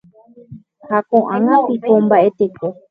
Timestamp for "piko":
1.67-1.93